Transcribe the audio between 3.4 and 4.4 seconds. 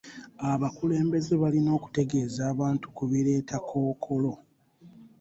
Kkookolo.